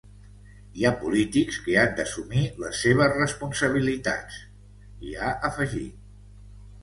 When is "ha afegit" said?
5.19-6.01